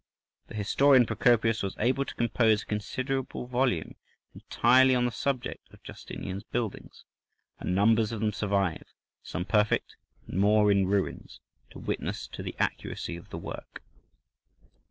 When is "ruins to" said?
10.87-11.77